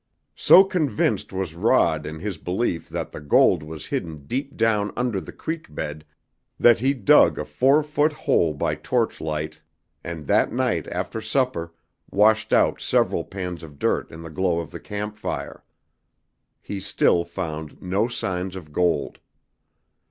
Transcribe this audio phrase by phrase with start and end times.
[0.35, 5.21] So convinced was Rod in his belief that the gold was hidden deep down under
[5.21, 6.05] the creek bed
[6.59, 9.61] that he dug a four foot hole by torch light
[10.03, 11.75] and that night after supper
[12.09, 15.63] washed out several pans of dirt in the glow of the camp fire.
[16.63, 19.19] He still found no signs of gold.